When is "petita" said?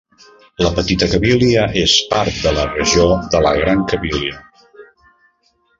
0.77-1.09